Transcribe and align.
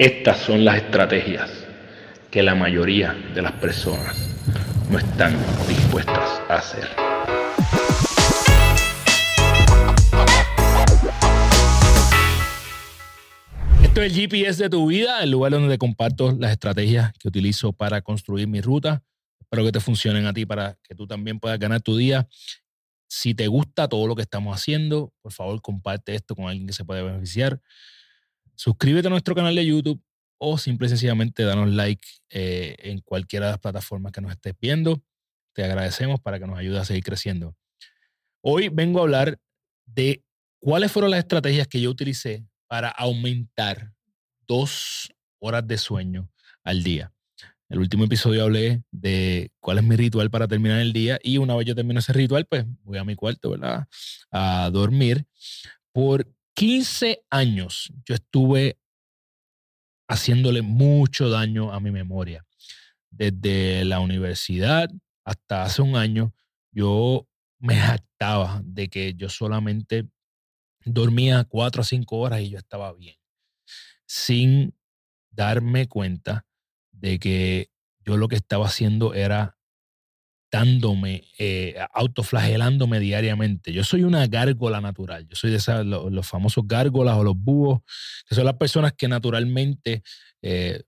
Estas 0.00 0.38
son 0.38 0.64
las 0.64 0.76
estrategias 0.78 1.50
que 2.30 2.42
la 2.42 2.54
mayoría 2.54 3.12
de 3.34 3.42
las 3.42 3.52
personas 3.52 4.16
no 4.90 4.96
están 4.96 5.36
dispuestas 5.68 6.40
a 6.48 6.54
hacer. 6.54 6.88
Esto 13.82 14.00
es 14.00 14.10
el 14.10 14.18
GPS 14.18 14.62
de 14.62 14.70
tu 14.70 14.86
vida, 14.86 15.22
el 15.22 15.32
lugar 15.32 15.52
donde 15.52 15.68
te 15.68 15.76
comparto 15.76 16.32
las 16.32 16.52
estrategias 16.52 17.12
que 17.18 17.28
utilizo 17.28 17.74
para 17.74 18.00
construir 18.00 18.48
mi 18.48 18.62
ruta. 18.62 19.02
Espero 19.38 19.66
que 19.66 19.72
te 19.72 19.80
funcionen 19.80 20.24
a 20.24 20.32
ti 20.32 20.46
para 20.46 20.78
que 20.82 20.94
tú 20.94 21.06
también 21.06 21.38
puedas 21.38 21.58
ganar 21.58 21.82
tu 21.82 21.98
día. 21.98 22.26
Si 23.06 23.34
te 23.34 23.48
gusta 23.48 23.86
todo 23.86 24.06
lo 24.06 24.16
que 24.16 24.22
estamos 24.22 24.56
haciendo, 24.56 25.12
por 25.20 25.34
favor 25.34 25.60
comparte 25.60 26.14
esto 26.14 26.34
con 26.34 26.46
alguien 26.46 26.66
que 26.66 26.72
se 26.72 26.86
puede 26.86 27.02
beneficiar. 27.02 27.60
Suscríbete 28.62 29.06
a 29.06 29.10
nuestro 29.10 29.34
canal 29.34 29.54
de 29.54 29.64
YouTube 29.64 30.04
o 30.36 30.58
simple 30.58 30.86
y 30.86 30.90
sencillamente 30.90 31.44
danos 31.44 31.70
like 31.70 32.06
eh, 32.28 32.76
en 32.80 33.00
cualquiera 33.00 33.46
de 33.46 33.52
las 33.52 33.58
plataformas 33.58 34.12
que 34.12 34.20
nos 34.20 34.32
estés 34.32 34.52
viendo. 34.60 35.02
Te 35.54 35.64
agradecemos 35.64 36.20
para 36.20 36.38
que 36.38 36.46
nos 36.46 36.58
ayude 36.58 36.78
a 36.78 36.84
seguir 36.84 37.02
creciendo. 37.02 37.56
Hoy 38.42 38.68
vengo 38.68 38.98
a 38.98 39.04
hablar 39.04 39.38
de 39.86 40.22
cuáles 40.58 40.92
fueron 40.92 41.10
las 41.10 41.20
estrategias 41.20 41.68
que 41.68 41.80
yo 41.80 41.88
utilicé 41.88 42.44
para 42.66 42.90
aumentar 42.90 43.94
dos 44.46 45.10
horas 45.38 45.66
de 45.66 45.78
sueño 45.78 46.30
al 46.62 46.82
día. 46.82 47.14
El 47.70 47.78
último 47.78 48.04
episodio 48.04 48.42
hablé 48.42 48.82
de 48.90 49.52
cuál 49.58 49.78
es 49.78 49.84
mi 49.84 49.96
ritual 49.96 50.30
para 50.30 50.46
terminar 50.46 50.80
el 50.80 50.92
día 50.92 51.18
y 51.22 51.38
una 51.38 51.56
vez 51.56 51.66
yo 51.66 51.74
termino 51.74 52.00
ese 52.00 52.12
ritual, 52.12 52.44
pues 52.44 52.66
voy 52.82 52.98
a 52.98 53.04
mi 53.04 53.14
cuarto, 53.14 53.52
¿verdad? 53.52 53.88
A 54.30 54.68
dormir. 54.70 55.24
Por 55.92 56.26
15 56.54 57.22
años 57.30 57.92
yo 58.04 58.14
estuve 58.14 58.78
haciéndole 60.08 60.62
mucho 60.62 61.30
daño 61.30 61.72
a 61.72 61.80
mi 61.80 61.90
memoria. 61.90 62.44
Desde 63.10 63.84
la 63.84 64.00
universidad 64.00 64.90
hasta 65.24 65.62
hace 65.62 65.82
un 65.82 65.96
año, 65.96 66.34
yo 66.72 67.28
me 67.58 67.76
jactaba 67.76 68.60
de 68.64 68.88
que 68.88 69.14
yo 69.14 69.28
solamente 69.28 70.08
dormía 70.84 71.44
cuatro 71.44 71.82
a 71.82 71.84
cinco 71.84 72.18
horas 72.18 72.40
y 72.40 72.50
yo 72.50 72.58
estaba 72.58 72.92
bien, 72.92 73.16
sin 74.06 74.74
darme 75.30 75.86
cuenta 75.86 76.46
de 76.90 77.18
que 77.18 77.70
yo 78.04 78.16
lo 78.16 78.28
que 78.28 78.36
estaba 78.36 78.66
haciendo 78.66 79.14
era 79.14 79.58
eh, 80.52 81.76
autoflagelándome 81.92 82.98
diariamente. 82.98 83.72
Yo 83.72 83.84
soy 83.84 84.02
una 84.02 84.26
gárgola 84.26 84.80
natural. 84.80 85.26
Yo 85.28 85.36
soy 85.36 85.50
de 85.50 85.56
esas, 85.56 85.86
los, 85.86 86.26
famosos 86.26 86.66
gárgolas 86.66 87.16
o 87.16 87.24
los 87.24 87.36
búhos, 87.36 87.80
que 88.26 88.34
son 88.34 88.44
las 88.44 88.56
personas 88.56 88.92
que 88.94 89.08
naturalmente 89.08 90.02
eh, 90.42 90.82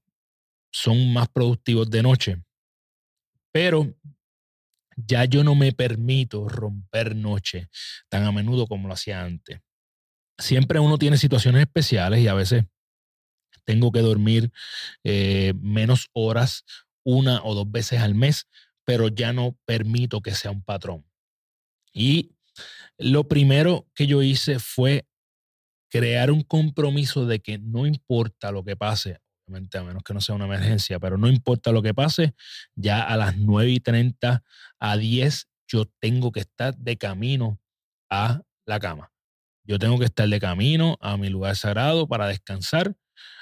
son 0.72 1.12
más 1.12 1.28
productivos 1.28 1.88
de 1.90 2.02
noche. 2.02 2.42
Pero 3.52 3.94
ya 4.96 5.24
yo 5.26 5.44
no 5.44 5.54
me 5.54 5.72
permito 5.72 6.48
romper 6.48 7.14
noche 7.14 7.68
tan 8.08 8.24
a 8.24 8.32
menudo 8.32 8.66
como 8.66 8.88
lo 8.88 8.94
hacía 8.94 9.22
antes. 9.22 9.60
Siempre 10.38 10.80
uno 10.80 10.98
tiene 10.98 11.18
situaciones 11.18 11.62
especiales 11.62 12.20
y 12.20 12.28
a 12.28 12.34
veces 12.34 12.64
tengo 13.64 13.92
que 13.92 14.00
dormir 14.00 14.50
eh, 15.04 15.54
menos 15.60 16.08
horas 16.14 16.64
una 17.04 17.42
o 17.44 17.54
dos 17.54 17.70
veces 17.70 18.00
al 18.00 18.14
mes 18.14 18.48
pero 18.84 19.08
ya 19.08 19.32
no 19.32 19.56
permito 19.64 20.20
que 20.20 20.34
sea 20.34 20.50
un 20.50 20.62
patrón. 20.62 21.04
Y 21.92 22.36
lo 22.98 23.28
primero 23.28 23.88
que 23.94 24.06
yo 24.06 24.22
hice 24.22 24.58
fue 24.58 25.06
crear 25.90 26.30
un 26.30 26.42
compromiso 26.42 27.26
de 27.26 27.40
que 27.40 27.58
no 27.58 27.86
importa 27.86 28.50
lo 28.50 28.64
que 28.64 28.76
pase, 28.76 29.18
obviamente 29.46 29.78
a 29.78 29.84
menos 29.84 30.02
que 30.02 30.14
no 30.14 30.20
sea 30.20 30.34
una 30.34 30.46
emergencia, 30.46 30.98
pero 30.98 31.18
no 31.18 31.28
importa 31.28 31.70
lo 31.72 31.82
que 31.82 31.94
pase, 31.94 32.34
ya 32.74 33.02
a 33.02 33.16
las 33.16 33.36
9 33.36 33.70
y 33.70 33.80
30 33.80 34.42
a 34.78 34.96
10 34.96 35.48
yo 35.68 35.86
tengo 36.00 36.32
que 36.32 36.40
estar 36.40 36.76
de 36.76 36.96
camino 36.96 37.60
a 38.10 38.42
la 38.66 38.80
cama. 38.80 39.12
Yo 39.64 39.78
tengo 39.78 39.98
que 39.98 40.06
estar 40.06 40.28
de 40.28 40.40
camino 40.40 40.98
a 41.00 41.16
mi 41.16 41.28
lugar 41.28 41.56
sagrado 41.56 42.08
para 42.08 42.26
descansar. 42.26 42.96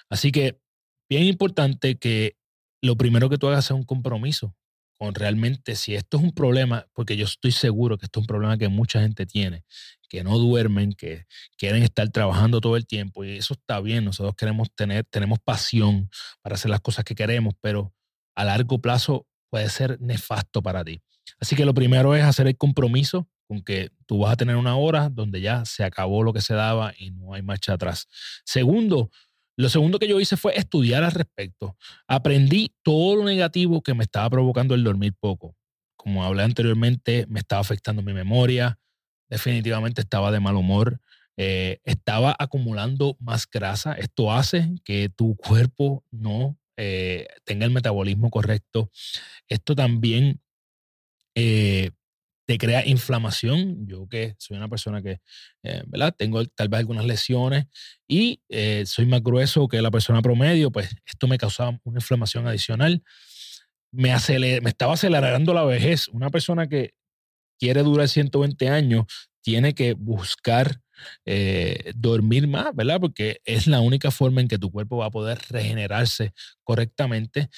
Así 0.09 0.33
que 0.33 0.61
bien 1.09 1.25
importante 1.25 1.99
que 1.99 2.37
lo 2.83 2.97
primero 2.97 3.29
que 3.29 3.39
tú 3.39 3.49
hagas 3.49 3.65
sea 3.65 3.77
un 3.77 3.85
compromiso 3.85 4.55
con 5.01 5.15
realmente 5.15 5.77
si 5.77 5.95
esto 5.95 6.19
es 6.19 6.23
un 6.23 6.33
problema, 6.33 6.87
porque 6.93 7.17
yo 7.17 7.25
estoy 7.25 7.53
seguro 7.53 7.97
que 7.97 8.05
esto 8.05 8.21
es 8.21 8.25
un 8.25 8.27
problema 8.27 8.59
que 8.59 8.69
mucha 8.69 9.01
gente 9.01 9.25
tiene, 9.25 9.65
que 10.11 10.23
no 10.23 10.37
duermen, 10.37 10.93
que 10.93 11.25
quieren 11.57 11.83
estar 11.83 12.07
trabajando 12.11 12.61
todo 12.61 12.77
el 12.77 12.87
tiempo 12.87 13.25
y 13.25 13.39
eso 13.39 13.55
está 13.55 13.81
bien, 13.81 14.05
nosotros 14.05 14.35
queremos 14.37 14.69
tener, 14.75 15.07
tenemos 15.09 15.39
pasión 15.39 16.11
para 16.43 16.57
hacer 16.57 16.71
las 16.71 16.83
cosas 16.83 17.07
que 17.07 17.15
queremos, 17.15 17.55
pero 17.63 17.95
a 18.35 18.45
largo 18.45 18.79
plazo 18.83 19.27
puede 19.49 19.71
ser 19.71 19.99
nefasto 20.03 20.61
para 20.63 20.85
ti. 20.85 21.01
Así 21.41 21.57
que 21.57 21.65
lo 21.65 21.73
primero 21.73 22.15
es 22.15 22.23
hacer 22.23 22.47
el 22.47 22.59
compromiso 22.59 23.27
con 23.49 23.63
que 23.63 23.91
tú 24.05 24.19
vas 24.19 24.35
a 24.35 24.37
tener 24.37 24.57
una 24.57 24.77
hora 24.77 25.09
donde 25.09 25.41
ya 25.41 25.65
se 25.65 25.83
acabó 25.83 26.23
lo 26.23 26.35
que 26.35 26.43
se 26.43 26.53
daba 26.53 26.93
y 26.99 27.11
no 27.11 27.33
hay 27.33 27.41
marcha 27.41 27.73
atrás. 27.73 28.07
Segundo, 28.45 29.11
lo 29.61 29.69
segundo 29.69 29.99
que 29.99 30.09
yo 30.09 30.21
hice 30.21 30.37
fue 30.37 30.57
estudiar 30.57 31.05
al 31.05 31.13
respecto. 31.13 31.77
Aprendí 32.07 32.73
todo 32.83 33.17
lo 33.17 33.25
negativo 33.25 33.83
que 33.83 33.95
me 33.95 34.05
estaba 34.05 34.31
provocando 34.31 34.75
el 34.75 34.85
dormir 34.85 35.15
poco. 35.19 35.55
Como 35.97 36.25
hablé 36.25 36.43
anteriormente, 36.43 37.27
me 37.29 37.41
estaba 37.41 37.61
afectando 37.61 38.03
mi 38.03 38.15
memoria, 38.15 38.79
definitivamente 39.29 40.01
estaba 40.01 40.33
de 40.33 40.41
mal 40.41 40.57
humor, 40.57 41.01
eh, 41.37 41.79
estaba 41.85 42.35
acumulando 42.39 43.17
más 43.21 43.47
grasa. 43.49 43.93
Esto 43.93 44.33
hace 44.33 44.75
que 44.85 45.11
tu 45.11 45.37
cuerpo 45.37 46.05
no 46.11 46.59
eh, 46.79 47.29
tenga 47.45 47.67
el 47.67 47.71
metabolismo 47.71 48.31
correcto. 48.31 48.91
Esto 49.47 49.75
también 49.75 50.41
eh, 51.35 51.91
te 52.51 52.59
crea 52.59 52.85
inflamación. 52.85 53.87
Yo 53.87 54.09
que 54.09 54.35
soy 54.37 54.57
una 54.57 54.67
persona 54.67 55.01
que, 55.01 55.21
eh, 55.63 55.85
¿verdad? 55.87 56.13
Tengo 56.19 56.45
tal 56.47 56.69
vez 56.69 56.81
algunas 56.81 57.05
lesiones 57.05 57.67
y 58.09 58.43
eh, 58.49 58.83
soy 58.87 59.07
más 59.07 59.23
grueso 59.23 59.69
que 59.69 59.81
la 59.81 59.93
persona 59.93 60.21
promedio, 60.21 60.73
pues 60.73 60.91
esto 61.07 61.29
me 61.29 61.39
causaba 61.39 61.79
una 61.85 61.99
inflamación 61.99 62.49
adicional. 62.49 63.05
Me, 63.93 64.17
me 64.63 64.69
estaba 64.69 64.95
acelerando 64.95 65.55
la 65.55 65.63
vejez. 65.63 66.09
Una 66.09 66.31
persona 66.31 66.67
que 66.67 66.93
quiere 67.57 67.85
durar 67.85 68.09
120 68.09 68.69
años 68.69 69.05
tiene 69.43 69.73
que 69.73 69.93
buscar 69.93 70.81
eh, 71.25 71.93
dormir 71.95 72.49
más, 72.49 72.75
¿verdad? 72.75 73.01
Porque 73.01 73.41
es 73.45 73.67
la 73.67 73.81
única 73.81 74.11
forma 74.11 74.41
en 74.41 74.49
que 74.49 74.59
tu 74.59 74.71
cuerpo 74.71 74.99
va 74.99 75.07
a 75.07 75.11
poder 75.11 75.39
regenerarse 75.49 76.33
correctamente 76.65 77.49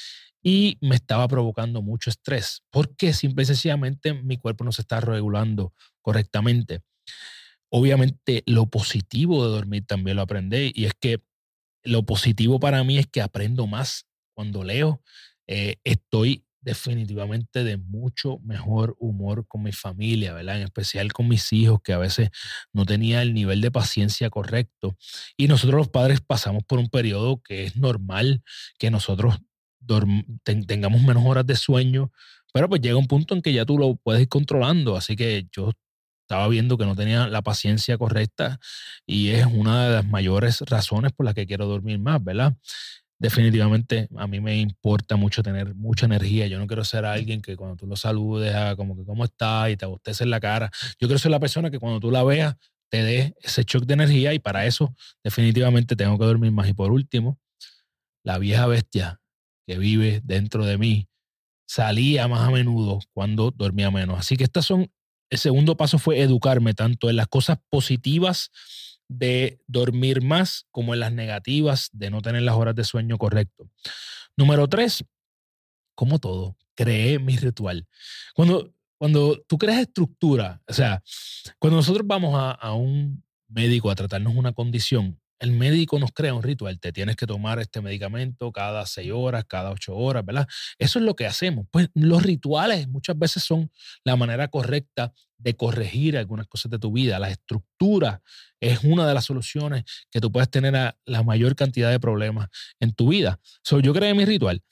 y 0.42 0.78
me 0.80 0.97
estaba 0.97 1.28
provocando 1.28 1.82
mucho 1.82 2.10
estrés 2.10 2.62
porque 2.70 3.12
simple 3.12 3.44
y 3.44 3.47
sencillamente 3.47 4.12
mi 4.12 4.36
cuerpo 4.36 4.64
no 4.64 4.72
se 4.72 4.82
está 4.82 5.00
regulando 5.00 5.72
correctamente. 6.00 6.82
Obviamente 7.70 8.42
lo 8.47 8.66
positivo 8.66 9.44
de 9.44 9.52
dormir 9.52 9.86
también 9.86 10.16
lo 10.16 10.22
aprendí 10.22 10.72
y 10.75 10.84
es 10.84 10.92
que 11.00 11.22
lo 11.84 12.04
positivo 12.04 12.60
para 12.60 12.84
mí 12.84 12.98
es 12.98 13.06
que 13.06 13.22
aprendo 13.22 13.66
más 13.66 14.06
cuando 14.34 14.64
leo. 14.64 15.02
Eh, 15.47 15.76
estoy 15.84 16.44
definitivamente 16.62 17.64
de 17.64 17.76
mucho 17.76 18.38
mejor 18.40 18.96
humor 18.98 19.46
con 19.46 19.62
mi 19.64 19.72
familia, 19.72 20.32
¿verdad? 20.32 20.56
En 20.56 20.62
especial 20.62 21.12
con 21.12 21.28
mis 21.28 21.52
hijos, 21.52 21.80
que 21.82 21.92
a 21.92 21.98
veces 21.98 22.30
no 22.72 22.86
tenía 22.86 23.22
el 23.22 23.34
nivel 23.34 23.60
de 23.60 23.70
paciencia 23.70 24.30
correcto. 24.30 24.96
Y 25.36 25.48
nosotros 25.48 25.78
los 25.78 25.88
padres 25.88 26.20
pasamos 26.20 26.62
por 26.64 26.78
un 26.78 26.88
periodo 26.88 27.42
que 27.42 27.64
es 27.64 27.76
normal 27.76 28.42
que 28.78 28.90
nosotros 28.90 29.38
tengamos 30.44 31.02
menos 31.02 31.24
horas 31.26 31.46
de 31.46 31.56
sueño, 31.56 32.12
pero 32.52 32.68
pues 32.68 32.80
llega 32.80 32.96
un 32.96 33.08
punto 33.08 33.34
en 33.34 33.42
que 33.42 33.52
ya 33.52 33.64
tú 33.64 33.78
lo 33.78 33.96
puedes 33.96 34.22
ir 34.22 34.28
controlando, 34.28 34.96
así 34.96 35.16
que 35.16 35.48
yo 35.52 35.72
estaba 36.22 36.48
viendo 36.48 36.78
que 36.78 36.86
no 36.86 36.94
tenía 36.96 37.26
la 37.26 37.42
paciencia 37.42 37.98
correcta 37.98 38.60
y 39.06 39.30
es 39.30 39.46
una 39.46 39.86
de 39.86 39.92
las 39.96 40.06
mayores 40.06 40.60
razones 40.62 41.12
por 41.12 41.26
las 41.26 41.34
que 41.34 41.46
quiero 41.46 41.66
dormir 41.66 41.98
más, 41.98 42.22
¿verdad? 42.22 42.56
Definitivamente 43.22 44.08
a 44.16 44.26
mí 44.26 44.40
me 44.40 44.56
importa 44.58 45.14
mucho 45.14 45.44
tener 45.44 45.76
mucha 45.76 46.06
energía. 46.06 46.48
Yo 46.48 46.58
no 46.58 46.66
quiero 46.66 46.82
ser 46.82 47.04
alguien 47.04 47.40
que 47.40 47.56
cuando 47.56 47.76
tú 47.76 47.86
lo 47.86 47.94
saludes, 47.94 48.52
como 48.74 48.96
que 48.96 49.04
cómo 49.04 49.24
está 49.24 49.70
y 49.70 49.76
te 49.76 49.84
abusteces 49.84 50.22
en 50.22 50.30
la 50.30 50.40
cara. 50.40 50.72
Yo 50.98 51.06
quiero 51.06 51.20
ser 51.20 51.30
la 51.30 51.38
persona 51.38 51.70
que 51.70 51.78
cuando 51.78 52.00
tú 52.00 52.10
la 52.10 52.24
veas 52.24 52.56
te 52.90 53.04
dé 53.04 53.36
ese 53.40 53.62
shock 53.62 53.84
de 53.84 53.94
energía 53.94 54.34
y 54.34 54.40
para 54.40 54.66
eso 54.66 54.92
definitivamente 55.22 55.94
tengo 55.94 56.19
que 56.19 56.24
dormir 56.24 56.50
más. 56.50 56.69
Y 56.69 56.74
por 56.74 56.90
último, 56.90 57.38
la 58.24 58.38
vieja 58.38 58.66
bestia 58.66 59.20
que 59.68 59.78
vive 59.78 60.20
dentro 60.25 60.66
de 60.66 60.76
mí 60.76 61.06
salía 61.64 62.26
más 62.26 62.48
a 62.48 62.50
menudo 62.50 62.98
cuando 63.12 63.52
dormía 63.52 63.92
menos. 63.92 64.18
Así 64.18 64.36
que 64.36 64.42
estas 64.42 64.66
son, 64.66 64.90
el 65.30 65.38
segundo 65.38 65.76
paso 65.76 66.00
fue 66.00 66.20
educarme 66.22 66.75
tanto 66.75 67.08
en 67.08 67.14
las 67.14 67.28
cosas 67.28 67.58
positivas 67.70 68.50
de 69.19 69.61
dormir 69.67 70.23
más 70.23 70.67
como 70.70 70.94
en 70.94 71.00
las 71.00 71.12
negativas 71.12 71.88
de 71.93 72.11
no 72.11 72.23
tener 72.23 72.43
las 72.43 72.56
horas 72.56 72.75
de 72.75 72.85
sueño 72.85 73.19
correcto. 73.19 73.70
Número 74.37 74.69
tres, 74.69 75.05
como 75.94 76.19
todo, 76.19 76.56
creé 76.75 77.19
mi 77.19 77.37
ritual. 77.37 77.87
Cuando, 78.35 78.75
cuando 78.99 79.41
tú 79.47 79.59
creas 79.59 79.81
estructura, 79.81 80.61
o 80.67 80.73
sea, 80.73 81.03
cuando 81.59 81.76
nosotros 81.76 82.06
vamos 82.06 82.35
a, 82.35 82.50
a 82.53 82.75
un 82.75 83.23
médico 83.49 83.91
a 83.91 83.94
tratarnos 83.94 84.35
una 84.35 84.53
condición, 84.53 85.20
el 85.42 85.50
médico 85.50 85.98
nos 85.98 86.12
crea 86.12 86.34
un 86.34 86.42
ritual, 86.42 86.78
te 86.78 86.92
tienes 86.92 87.16
que 87.16 87.26
tomar 87.26 87.58
este 87.58 87.80
medicamento 87.80 88.52
cada 88.52 88.86
seis 88.86 89.10
horas, 89.12 89.44
cada 89.48 89.72
ocho 89.72 89.96
horas, 89.96 90.24
¿verdad? 90.24 90.46
Eso 90.78 91.00
es 91.00 91.04
lo 91.04 91.16
que 91.16 91.26
hacemos. 91.26 91.66
Pues 91.72 91.88
los 91.94 92.22
rituales 92.22 92.86
muchas 92.88 93.18
veces 93.18 93.42
son 93.42 93.68
la 94.04 94.14
manera 94.14 94.46
correcta 94.46 95.12
de 95.38 95.56
corregir 95.56 96.16
algunas 96.16 96.46
cosas 96.46 96.70
de 96.70 96.78
tu 96.78 96.92
vida. 96.92 97.18
La 97.18 97.28
estructura 97.28 98.22
es 98.60 98.84
una 98.84 99.04
de 99.04 99.14
las 99.14 99.24
soluciones 99.24 99.82
que 100.12 100.20
tú 100.20 100.30
puedes 100.30 100.48
tener 100.48 100.76
a 100.76 100.96
la 101.06 101.24
mayor 101.24 101.56
cantidad 101.56 101.90
de 101.90 101.98
problemas 101.98 102.48
en 102.78 102.92
tu 102.92 103.08
vida. 103.08 103.40
So, 103.64 103.80
yo 103.80 103.92
creé 103.92 104.14
mi 104.14 104.24
ritual 104.24 104.62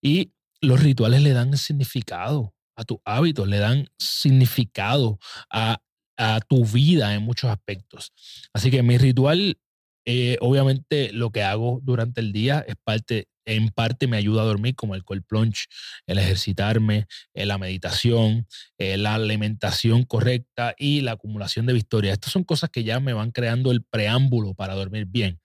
y 0.00 0.32
los 0.60 0.80
rituales 0.80 1.22
le 1.22 1.32
dan 1.32 1.56
significado 1.56 2.54
a 2.76 2.84
tus 2.84 2.98
hábitos, 3.04 3.48
le 3.48 3.58
dan 3.58 3.88
significado 3.98 5.18
a, 5.50 5.82
a 6.16 6.40
tu 6.48 6.64
vida 6.64 7.14
en 7.14 7.22
muchos 7.22 7.50
aspectos. 7.50 8.12
Así 8.52 8.70
que 8.70 8.84
mi 8.84 8.96
ritual 8.96 9.58
eh, 10.04 10.38
obviamente 10.40 11.12
lo 11.12 11.30
que 11.30 11.42
hago 11.42 11.80
durante 11.82 12.20
el 12.20 12.32
día 12.32 12.64
es 12.66 12.76
parte, 12.82 13.28
en 13.44 13.68
parte 13.68 14.06
me 14.06 14.16
ayuda 14.16 14.42
a 14.42 14.46
dormir, 14.46 14.74
como 14.74 14.94
el 14.94 15.04
cold 15.04 15.24
plunge, 15.26 15.66
el 16.06 16.18
ejercitarme, 16.18 17.06
eh, 17.34 17.46
la 17.46 17.58
meditación, 17.58 18.46
eh, 18.78 18.96
la 18.96 19.14
alimentación 19.14 20.04
correcta 20.04 20.74
y 20.78 21.00
la 21.02 21.12
acumulación 21.12 21.66
de 21.66 21.72
victorias. 21.72 22.14
Estas 22.14 22.32
son 22.32 22.44
cosas 22.44 22.70
que 22.70 22.84
ya 22.84 23.00
me 23.00 23.12
van 23.12 23.30
creando 23.30 23.70
el 23.70 23.84
preámbulo 23.84 24.54
para 24.54 24.74
dormir 24.74 25.06
bien. 25.06 25.40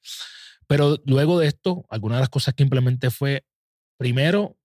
Pero 0.68 1.02
luego 1.06 1.40
de 1.40 1.48
esto, 1.48 1.86
algunas 1.90 2.18
de 2.18 2.22
las 2.22 2.30
cosas 2.30 2.54
que 2.54 2.63
implementé 2.63 3.12
fue, 3.12 3.46
primero, 3.98 4.57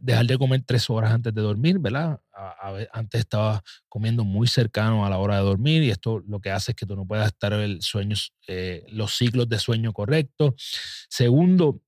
dejar 0.00 0.26
de 0.26 0.38
comer 0.38 0.62
tres 0.64 0.88
horas 0.90 1.12
antes 1.12 1.34
de 1.34 1.42
dormir, 1.42 1.78
¿verdad? 1.78 2.20
antes 2.92 3.20
estaba 3.20 3.62
comiendo 3.88 4.24
muy 4.24 4.46
cercano 4.46 5.04
a 5.04 5.10
la 5.10 5.18
hora 5.18 5.36
de 5.36 5.42
dormir 5.42 5.82
y 5.82 5.90
esto 5.90 6.20
lo 6.26 6.40
que 6.40 6.50
hace 6.50 6.72
es 6.72 6.76
que 6.76 6.86
tú 6.86 6.94
no 6.94 7.06
puedas 7.06 7.26
estar 7.26 7.52
el 7.52 7.82
sueño, 7.82 8.14
eh, 8.46 8.84
los 8.88 9.16
ciclos 9.16 9.48
de 9.48 9.58
sueño 9.58 9.92
correctos. 9.92 10.54
Segundo, 11.08 11.80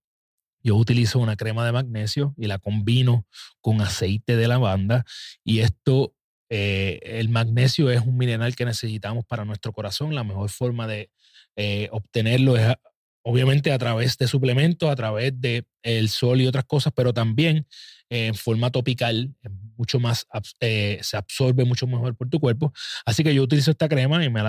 yo 0.62 0.76
utilizo 0.76 1.18
una 1.18 1.36
crema 1.36 1.64
de 1.64 1.72
magnesio 1.72 2.34
y 2.36 2.46
la 2.46 2.58
combino 2.58 3.26
con 3.60 3.80
aceite 3.80 4.36
de 4.36 4.48
lavanda 4.48 5.04
y 5.44 5.60
esto, 5.60 6.14
eh, 6.48 6.98
el 7.04 7.28
magnesio 7.28 7.90
es 7.90 8.00
un 8.00 8.16
mineral 8.16 8.56
que 8.56 8.64
necesitamos 8.64 9.24
para 9.24 9.44
nuestro 9.44 9.72
corazón. 9.72 10.14
La 10.14 10.24
mejor 10.24 10.50
forma 10.50 10.86
de 10.88 11.10
eh, 11.56 11.88
obtenerlo 11.92 12.56
es 12.56 12.74
obviamente 13.22 13.72
a 13.72 13.78
través 13.78 14.16
de 14.18 14.26
suplementos, 14.26 14.90
a 14.90 14.96
través 14.96 15.38
de 15.40 15.66
el 15.82 16.08
sol 16.08 16.40
y 16.40 16.46
otras 16.46 16.64
cosas, 16.64 16.92
pero 16.94 17.12
también 17.12 17.66
en 18.10 18.34
forma 18.34 18.70
topical, 18.70 19.34
mucho 19.76 20.00
más, 20.00 20.26
eh, 20.60 20.98
se 21.02 21.16
absorbe 21.16 21.64
mucho 21.64 21.86
mejor 21.86 22.16
por 22.16 22.28
tu 22.28 22.40
cuerpo. 22.40 22.72
Así 23.06 23.22
que 23.22 23.32
yo 23.32 23.42
utilizo 23.42 23.70
esta 23.70 23.88
crema 23.88 24.24
y 24.24 24.28
me, 24.28 24.42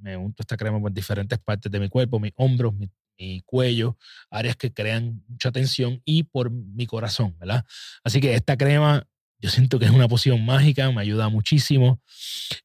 me, 0.00 0.16
unto 0.16 0.42
esta 0.42 0.56
crema 0.56 0.80
por 0.80 0.92
diferentes 0.92 1.38
partes 1.38 1.70
de 1.70 1.78
mi 1.80 1.88
cuerpo, 1.88 2.18
mis 2.18 2.32
hombros, 2.36 2.72
mi, 2.74 2.90
cuello, 3.44 3.96
áreas 4.28 4.56
que 4.56 4.72
crean 4.72 5.22
mucha 5.28 5.52
tensión 5.52 6.02
y 6.04 6.24
por 6.24 6.50
mi 6.50 6.84
corazón, 6.86 7.36
¿verdad? 7.38 7.64
Así 8.02 8.20
que 8.20 8.34
esta 8.34 8.56
crema 8.56 9.06
yo 9.38 9.50
siento 9.50 9.78
que 9.78 9.84
es 9.84 9.90
una 9.90 10.08
poción 10.08 10.44
mágica, 10.44 10.90
me 10.90 11.02
ayuda 11.02 11.28
muchísimo. 11.28 12.00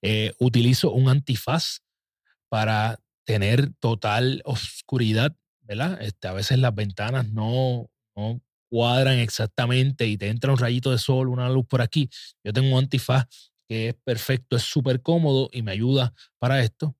Eh, 0.01 0.31
utilizo 0.39 0.91
un 0.91 1.09
antifaz 1.09 1.81
para 2.47 2.99
tener 3.29 3.71
total 3.75 4.41
oscuridad, 4.43 5.35
¿verdad? 5.61 6.01
Este, 6.01 6.27
a 6.27 6.33
veces 6.33 6.57
las 6.57 6.73
ventanas 6.73 7.29
no, 7.29 7.87
no 8.15 8.41
cuadran 8.71 9.19
exactamente 9.19 10.07
y 10.07 10.17
te 10.17 10.29
entra 10.29 10.51
un 10.51 10.57
rayito 10.57 10.89
de 10.89 10.97
sol, 10.97 11.29
una 11.29 11.47
luz 11.47 11.67
por 11.67 11.83
aquí. 11.83 12.09
Yo 12.43 12.53
tengo 12.53 12.75
un 12.75 12.79
antifaz 12.79 13.27
que 13.67 13.89
es 13.89 13.95
perfecto, 14.03 14.55
es 14.55 14.63
súper 14.63 15.03
cómodo 15.03 15.47
y 15.51 15.61
me 15.61 15.71
ayuda 15.71 16.11
para 16.39 16.63
esto. 16.63 16.97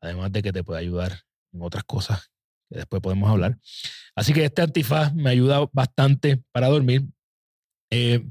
Además 0.00 0.30
de 0.30 0.42
que 0.42 0.52
te 0.52 0.62
puede 0.62 0.78
ayudar 0.78 1.22
en 1.52 1.62
otras 1.62 1.82
cosas 1.82 2.30
que 2.70 2.76
después 2.76 3.02
podemos 3.02 3.28
hablar. 3.28 3.58
Así 4.14 4.32
que 4.32 4.44
este 4.44 4.62
antifaz 4.62 5.12
me 5.12 5.30
ayuda 5.30 5.68
bastante 5.72 6.40
para 6.52 6.68
dormir. 6.68 7.02
Eh, 7.90 8.24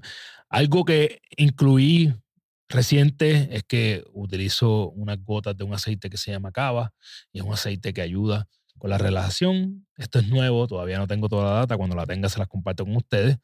algo 0.50 0.86
que 0.86 1.20
incluí 1.36 2.14
reciente 2.72 3.50
es 3.56 3.64
que 3.64 4.04
utilizo 4.14 4.90
unas 4.92 5.24
gotas 5.24 5.56
de 5.56 5.64
un 5.64 5.74
aceite 5.74 6.10
que 6.10 6.18
se 6.18 6.32
llama 6.32 6.52
cava 6.52 6.94
y 7.32 7.40
es 7.40 7.46
un 7.46 7.54
aceite 7.54 7.94
que 7.94 8.02
ayuda 8.02 8.48
con 8.78 8.90
la 8.90 8.98
relajación. 8.98 9.88
Esto 9.98 10.20
es 10.20 10.28
nuevo, 10.28 10.68
todavía 10.68 10.98
no 10.98 11.08
tengo 11.08 11.30
toda 11.30 11.46
la 11.46 11.60
data, 11.60 11.78
cuando 11.78 11.96
la 11.96 12.06
tenga 12.06 12.30
se 12.30 12.40
las 12.40 12.48
comparto 12.48 12.84
con 12.84 12.96
ustedes. 12.96 13.38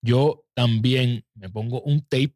Yo 0.00 0.44
también 0.54 1.24
me 1.34 1.50
pongo 1.50 1.82
un 1.82 2.00
tape 2.00 2.34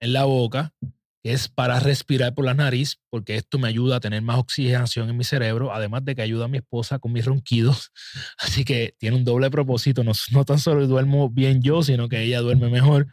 en 0.00 0.12
la 0.12 0.24
boca 0.24 0.74
que 1.22 1.32
es 1.32 1.48
para 1.48 1.80
respirar 1.80 2.34
por 2.34 2.44
la 2.44 2.54
nariz, 2.54 3.00
porque 3.10 3.34
esto 3.36 3.58
me 3.58 3.68
ayuda 3.68 3.96
a 3.96 4.00
tener 4.00 4.22
más 4.22 4.38
oxigenación 4.38 5.08
en 5.10 5.16
mi 5.16 5.24
cerebro, 5.24 5.72
además 5.72 6.04
de 6.04 6.14
que 6.14 6.22
ayuda 6.22 6.44
a 6.44 6.48
mi 6.48 6.58
esposa 6.58 6.98
con 6.98 7.12
mis 7.12 7.24
ronquidos. 7.24 7.90
Así 8.38 8.64
que 8.64 8.94
tiene 8.98 9.16
un 9.16 9.24
doble 9.24 9.50
propósito, 9.50 10.04
no, 10.04 10.12
no 10.32 10.44
tan 10.44 10.58
solo 10.58 10.86
duermo 10.86 11.28
bien 11.28 11.60
yo, 11.60 11.82
sino 11.82 12.08
que 12.08 12.22
ella 12.22 12.40
duerme 12.40 12.68
mejor. 12.68 13.08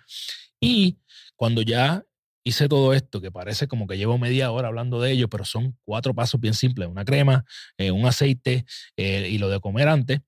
Y 0.59 0.97
cuando 1.35 1.61
ya 1.61 2.03
hice 2.43 2.69
todo 2.69 2.93
esto, 2.93 3.21
que 3.21 3.31
parece 3.31 3.67
como 3.67 3.87
que 3.87 3.97
llevo 3.97 4.17
media 4.17 4.51
hora 4.51 4.67
hablando 4.67 5.01
de 5.01 5.11
ello, 5.11 5.29
pero 5.29 5.45
son 5.45 5.77
cuatro 5.83 6.13
pasos 6.13 6.39
bien 6.39 6.53
simples, 6.53 6.87
una 6.87 7.03
crema, 7.03 7.43
eh, 7.77 7.91
un 7.91 8.05
aceite 8.05 8.65
eh, 8.97 9.27
y 9.29 9.37
lo 9.39 9.49
de 9.49 9.59
comer 9.59 9.87
antes. 9.87 10.21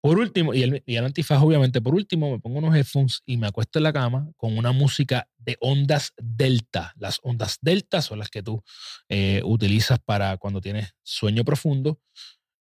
Por 0.00 0.18
último, 0.18 0.54
y 0.54 0.62
el, 0.62 0.82
y 0.86 0.96
antifaz 0.96 1.42
obviamente, 1.42 1.80
por 1.80 1.94
último 1.94 2.30
me 2.30 2.38
pongo 2.38 2.58
unos 2.58 2.76
headphones 2.76 3.22
y 3.26 3.38
me 3.38 3.48
acuesto 3.48 3.78
en 3.78 3.82
la 3.82 3.92
cama 3.92 4.30
con 4.36 4.56
una 4.56 4.70
música 4.72 5.28
de 5.36 5.56
ondas 5.60 6.12
delta. 6.16 6.94
Las 6.96 7.18
ondas 7.22 7.58
delta 7.60 8.00
son 8.02 8.20
las 8.20 8.30
que 8.30 8.42
tú 8.42 8.62
eh, 9.08 9.42
utilizas 9.44 9.98
para 9.98 10.36
cuando 10.36 10.60
tienes 10.60 10.94
sueño 11.02 11.44
profundo 11.44 11.98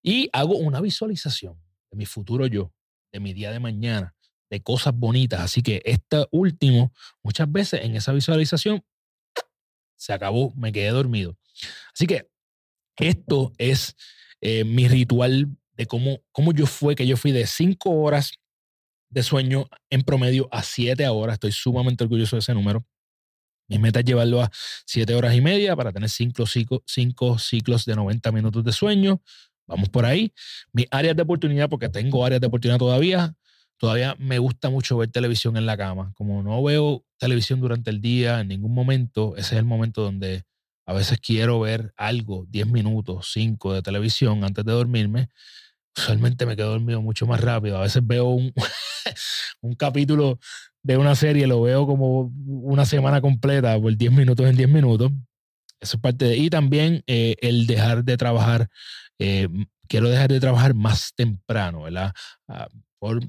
y 0.01 0.27
hago 0.33 0.57
una 0.57 0.81
visualización 0.81 1.61
de 1.91 1.97
mi 1.97 2.05
futuro 2.07 2.47
yo, 2.47 2.73
de 3.11 3.19
mi 3.19 3.33
día 3.33 3.51
de 3.51 3.59
mañana, 3.59 4.14
de 4.49 4.61
cosas 4.61 4.93
bonitas. 4.95 5.41
Así 5.41 5.61
que 5.61 5.81
este 5.85 6.25
último, 6.31 6.93
muchas 7.23 7.51
veces 7.51 7.81
en 7.83 7.95
esa 7.95 8.11
visualización, 8.11 8.83
se 9.97 10.13
acabó, 10.13 10.53
me 10.55 10.71
quedé 10.71 10.89
dormido. 10.89 11.37
Así 11.93 12.05
que 12.05 12.29
esto 12.97 13.53
es 13.57 13.95
eh, 14.41 14.63
mi 14.63 14.87
ritual 14.87 15.47
de 15.73 15.85
cómo, 15.85 16.19
cómo 16.31 16.53
yo 16.53 16.65
fue, 16.65 16.95
que 16.95 17.07
yo 17.07 17.17
fui 17.17 17.31
de 17.31 17.47
cinco 17.47 17.91
horas 17.91 18.31
de 19.09 19.23
sueño 19.23 19.67
en 19.89 20.03
promedio 20.03 20.47
a 20.51 20.63
siete 20.63 21.07
horas. 21.07 21.35
Estoy 21.35 21.51
sumamente 21.51 22.03
orgulloso 22.03 22.35
de 22.35 22.41
ese 22.41 22.53
número. 22.53 22.85
Mi 23.67 23.79
meta 23.79 23.99
es 23.99 24.05
llevarlo 24.05 24.41
a 24.41 24.51
siete 24.85 25.15
horas 25.15 25.33
y 25.35 25.41
media 25.41 25.75
para 25.75 25.91
tener 25.91 26.09
cinco, 26.09 26.45
cinco, 26.45 26.83
cinco 26.85 27.39
ciclos 27.39 27.85
de 27.85 27.95
90 27.95 28.31
minutos 28.31 28.63
de 28.63 28.71
sueño. 28.71 29.21
Vamos 29.67 29.89
por 29.89 30.05
ahí. 30.05 30.33
Mis 30.71 30.85
áreas 30.91 31.15
de 31.15 31.23
oportunidad, 31.23 31.69
porque 31.69 31.89
tengo 31.89 32.23
áreas 32.23 32.41
de 32.41 32.47
oportunidad 32.47 32.77
todavía, 32.77 33.35
todavía 33.77 34.15
me 34.19 34.39
gusta 34.39 34.69
mucho 34.69 34.97
ver 34.97 35.09
televisión 35.11 35.57
en 35.57 35.65
la 35.65 35.77
cama. 35.77 36.11
Como 36.15 36.43
no 36.43 36.61
veo 36.63 37.03
televisión 37.17 37.61
durante 37.61 37.89
el 37.89 38.01
día 38.01 38.41
en 38.41 38.49
ningún 38.49 38.73
momento, 38.73 39.35
ese 39.37 39.55
es 39.55 39.59
el 39.59 39.65
momento 39.65 40.01
donde 40.01 40.43
a 40.85 40.93
veces 40.93 41.19
quiero 41.19 41.59
ver 41.59 41.93
algo, 41.97 42.45
10 42.49 42.67
minutos, 42.67 43.31
5 43.33 43.73
de 43.73 43.81
televisión 43.81 44.43
antes 44.43 44.63
de 44.65 44.71
dormirme. 44.71 45.29
Usualmente 45.97 46.45
me 46.45 46.55
quedo 46.55 46.71
dormido 46.71 47.01
mucho 47.01 47.25
más 47.25 47.41
rápido. 47.41 47.77
A 47.77 47.81
veces 47.81 48.05
veo 48.05 48.25
un, 48.25 48.53
un 49.61 49.75
capítulo 49.75 50.39
de 50.83 50.97
una 50.97 51.15
serie, 51.15 51.47
lo 51.47 51.61
veo 51.61 51.87
como 51.87 52.31
una 52.45 52.85
semana 52.85 53.21
completa 53.21 53.79
por 53.79 53.95
10 53.95 54.11
minutos 54.11 54.45
en 54.45 54.55
10 54.55 54.69
minutos. 54.69 55.11
Eso 55.79 55.97
es 55.97 56.01
parte 56.01 56.25
de... 56.25 56.37
Y 56.37 56.49
también 56.49 57.03
eh, 57.07 57.35
el 57.41 57.65
dejar 57.65 58.03
de 58.03 58.17
trabajar, 58.17 58.69
eh, 59.17 59.47
quiero 59.87 60.09
dejar 60.09 60.29
de 60.29 60.39
trabajar 60.39 60.75
más 60.75 61.13
temprano, 61.15 61.83
¿verdad? 61.83 62.13
Ah, 62.47 62.67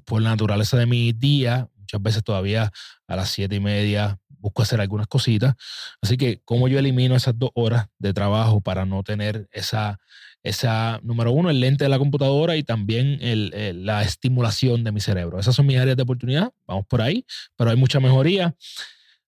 por, 0.04 0.22
la 0.22 0.30
naturaleza 0.30 0.76
de 0.76 0.86
mi 0.86 1.12
día, 1.12 1.68
muchas 1.76 2.02
veces 2.02 2.24
todavía 2.24 2.72
a 3.06 3.16
las 3.16 3.28
siete 3.30 3.56
y 3.56 3.60
media 3.60 4.18
busco 4.38 4.62
hacer 4.62 4.80
algunas 4.80 5.06
cositas. 5.06 5.54
Así 6.00 6.16
que, 6.16 6.40
¿cómo 6.44 6.68
yo 6.68 6.78
elimino 6.78 7.16
esas 7.16 7.36
dos 7.36 7.50
horas 7.54 7.86
de 7.98 8.12
trabajo 8.12 8.60
para 8.60 8.84
no 8.84 9.02
tener 9.02 9.48
esa, 9.50 9.98
esa 10.42 11.00
número 11.02 11.32
uno, 11.32 11.50
el 11.50 11.58
lente 11.58 11.84
de 11.84 11.90
la 11.90 11.98
computadora 11.98 12.56
y 12.56 12.62
también 12.62 13.18
la 13.84 14.02
estimulación 14.02 14.84
de 14.84 14.92
mi 14.92 15.00
cerebro? 15.00 15.40
Esas 15.40 15.56
son 15.56 15.66
mis 15.66 15.78
áreas 15.78 15.96
de 15.96 16.02
oportunidad. 16.04 16.52
Vamos 16.66 16.86
por 16.86 17.02
ahí, 17.02 17.26
pero 17.56 17.70
hay 17.70 17.76
mucha 17.76 17.98
mejoría. 17.98 18.54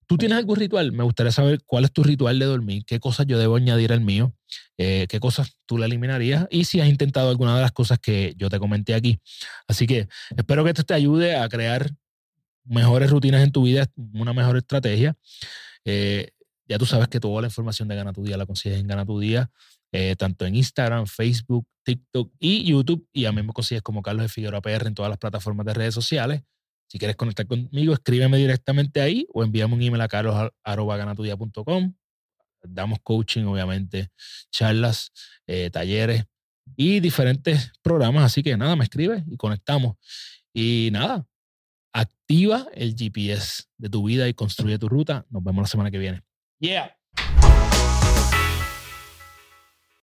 ¿Tú 0.07 0.17
tienes 0.17 0.39
algún 0.39 0.57
ritual? 0.57 0.93
Me 0.93 1.03
gustaría 1.03 1.33
saber 1.33 1.61
cuál 1.67 1.85
es 1.85 1.93
tu 1.93 2.03
ritual 2.05 2.39
de 2.39 2.47
dormir, 2.47 2.85
qué 2.87 3.01
cosas 3.01 3.27
yo 3.27 3.39
debo 3.39 3.57
añadir 3.57 3.93
al 3.93 4.01
mío, 4.01 4.35
eh, 4.77 5.07
qué 5.09 5.21
cosas 5.21 5.57
tú 5.67 5.79
le 5.79 5.87
eliminarías 5.87 6.47
y 6.51 6.65
si 6.65 6.81
has 6.81 6.89
intentado 6.89 7.31
alguna 7.31 7.55
de 7.57 7.63
las 7.63 7.73
cosas 7.73 7.99
que 7.99 8.35
yo 8.37 8.51
te 8.51 8.59
comenté 8.59 8.95
aquí. 8.95 9.21
Así 9.67 9.87
que 9.87 10.09
espero 10.37 10.65
que 10.65 10.71
esto 10.71 10.85
te 10.85 10.95
ayude 10.95 11.37
a 11.37 11.49
crear 11.49 11.91
mejores 12.65 13.11
rutinas 13.11 13.43
en 13.43 13.53
tu 13.53 13.63
vida, 13.63 13.87
una 14.13 14.33
mejor 14.33 14.57
estrategia. 14.57 15.17
Eh, 15.85 16.31
ya 16.69 16.79
tú 16.79 16.87
sabes 16.87 17.09
que 17.09 17.19
toda 17.19 17.41
la 17.41 17.49
información 17.49 17.89
de 17.89 17.97
Gana 17.97 18.13
tu 18.13 18.23
Día 18.23 18.37
la 18.37 18.47
consigues 18.47 18.79
en 18.79 18.87
Gana 18.87 19.07
tu 19.07 19.19
Día, 19.19 19.51
eh, 19.91 20.17
tanto 20.17 20.45
en 20.45 20.55
Instagram, 20.55 21.07
Facebook, 21.07 21.67
TikTok 21.83 22.31
y 22.39 22.65
YouTube. 22.65 23.09
Y 23.13 23.25
a 23.25 23.33
mí 23.33 23.43
me 23.43 23.53
consigues 23.53 23.83
como 23.83 24.03
Carlos 24.03 24.23
de 24.25 24.29
Figueroa 24.29 24.61
PR 24.61 24.87
en 24.87 24.95
todas 24.95 25.09
las 25.09 25.19
plataformas 25.19 25.65
de 25.65 25.75
redes 25.75 25.95
sociales. 25.95 26.43
Si 26.89 26.99
quieres 26.99 27.17
conectar 27.17 27.47
conmigo, 27.47 27.93
escríbeme 27.93 28.39
directamente 28.39 29.01
ahí 29.01 29.27
o 29.33 29.43
envíame 29.43 29.75
un 29.75 29.83
email 29.83 30.01
a 30.03 30.09
carlos.ganatudia.com. 30.09 31.95
Damos 32.63 32.99
coaching, 33.03 33.45
obviamente, 33.45 34.09
charlas, 34.51 35.13
eh, 35.47 35.71
talleres 35.71 36.25
y 36.77 37.01
diferentes 37.01 37.73
programas. 37.83 38.25
Así 38.25 38.43
que 38.43 38.57
nada, 38.57 38.77
me 38.77 38.85
escribe 38.85 39.25
y 39.27 39.37
conectamos. 39.37 39.97
Y 40.53 40.91
nada, 40.93 41.27
activa 41.93 42.67
el 42.75 42.95
GPS 42.97 43.65
de 43.77 43.89
tu 43.89 44.05
vida 44.05 44.29
y 44.29 44.35
construye 44.35 44.79
tu 44.79 44.89
ruta. 44.89 45.27
Nos 45.31 45.43
vemos 45.43 45.63
la 45.63 45.69
semana 45.69 45.91
que 45.91 45.99
viene. 45.99 46.23
Yeah. 46.61 46.95